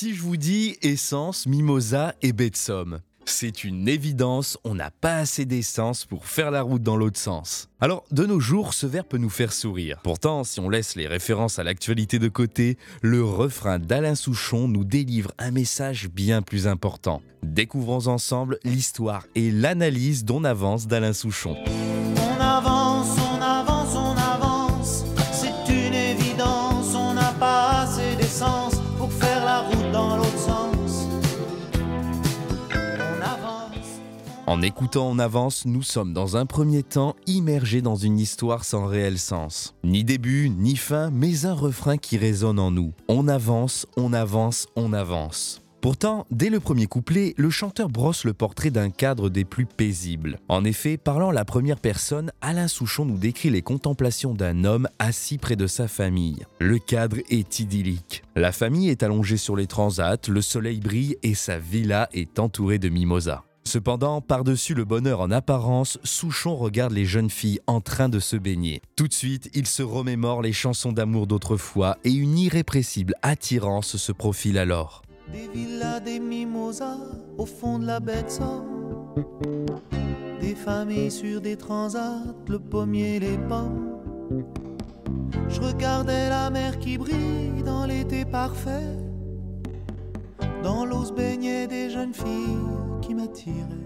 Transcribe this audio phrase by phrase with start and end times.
[0.00, 2.50] si je vous dis essence, mimosa et baie
[3.26, 7.68] c'est une évidence, on n'a pas assez d'essence pour faire la route dans l'autre sens.
[7.80, 10.00] Alors, de nos jours, ce verbe peut nous faire sourire.
[10.02, 14.84] Pourtant, si on laisse les références à l'actualité de côté, le refrain d'Alain Souchon nous
[14.84, 17.20] délivre un message bien plus important.
[17.42, 21.56] Découvrons ensemble l'histoire et l'analyse d'On avance d'Alain Souchon.
[34.50, 38.86] En écoutant On avance, nous sommes dans un premier temps immergés dans une histoire sans
[38.86, 39.76] réel sens.
[39.84, 42.92] Ni début, ni fin, mais un refrain qui résonne en nous.
[43.06, 45.62] On avance, on avance, on avance.
[45.80, 50.40] Pourtant, dès le premier couplet, le chanteur brosse le portrait d'un cadre des plus paisibles.
[50.48, 55.38] En effet, parlant la première personne, Alain Souchon nous décrit les contemplations d'un homme assis
[55.38, 56.44] près de sa famille.
[56.58, 58.24] Le cadre est idyllique.
[58.34, 62.80] La famille est allongée sur les transats, le soleil brille et sa villa est entourée
[62.80, 63.44] de mimosas.
[63.70, 68.34] Cependant, par-dessus le bonheur en apparence, Souchon regarde les jeunes filles en train de se
[68.34, 68.82] baigner.
[68.96, 74.10] Tout de suite, il se remémore les chansons d'amour d'autrefois et une irrépressible attirance se
[74.10, 75.02] profile alors.
[75.32, 76.98] Des villas, des mimosas
[77.38, 78.24] au fond de la baie
[80.40, 84.00] Des familles sur des transats, le pommier, les pommes.
[85.48, 89.09] Je regardais la mer qui brille dans l'été parfait.
[90.62, 92.80] Dans l'eau se baignaient des jeunes filles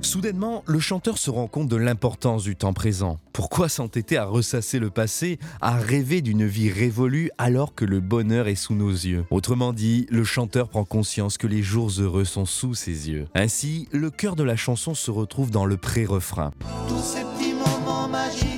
[0.00, 3.18] Soudainement, le chanteur se rend compte de l'importance du temps présent.
[3.32, 8.48] Pourquoi s'entêter à ressasser le passé, à rêver d'une vie révolue alors que le bonheur
[8.48, 9.24] est sous nos yeux?
[9.30, 13.26] Autrement dit, le chanteur prend conscience que les jours heureux sont sous ses yeux.
[13.34, 16.50] Ainsi, le cœur de la chanson se retrouve dans le pré-refrain.
[16.88, 18.51] Tous ces petits moments magiques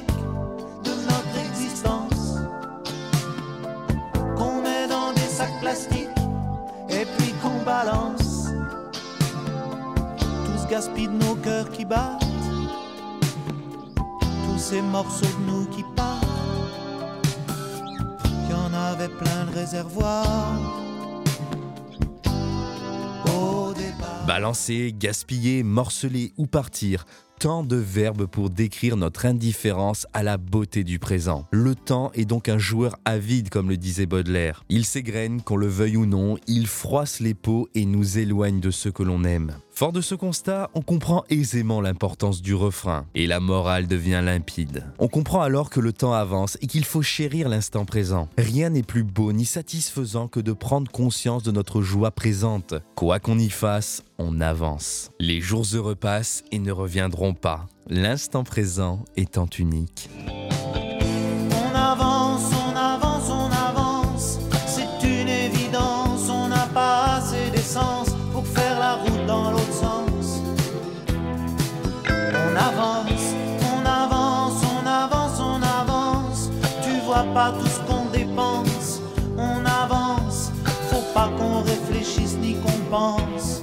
[10.75, 12.21] gaspille nos cœurs qui battent,
[13.95, 16.27] tous ces morceaux de nous qui partent.
[18.51, 20.59] Y en avait plein de réservoirs.
[23.27, 23.73] Au.
[24.27, 27.07] Balancer, gaspiller, morceler ou partir
[27.39, 31.47] tant de verbes pour décrire notre indifférence à la beauté du présent.
[31.51, 34.65] Le temps est donc un joueur avide, comme le disait Baudelaire.
[34.69, 38.71] Il s'égrène, qu'on le veuille ou non, il froisse les peaux et nous éloigne de
[38.71, 39.55] ceux que l'on aime.
[39.77, 44.85] Fort de ce constat, on comprend aisément l'importance du refrain et la morale devient limpide.
[45.01, 48.29] On comprend alors que le temps avance et qu'il faut chérir l'instant présent.
[48.39, 52.75] Rien n'est plus beau ni satisfaisant que de prendre conscience de notre joie présente.
[52.95, 55.11] Quoi qu'on y fasse, on avance.
[55.19, 60.11] Les jours heureux passent et ne reviendront pas, l'instant présent étant unique.
[60.29, 68.47] On avance, on avance, on avance, c'est une évidence, on n'a pas assez d'essence pour
[68.47, 70.43] faire la route dans l'autre sens.
[72.09, 76.51] On avance, on avance, on avance, on avance,
[76.83, 79.01] tu vois pas tout ce qu'on dépense,
[79.39, 80.53] on avance,
[80.91, 83.63] faut pas qu'on réfléchisse ni qu'on pense.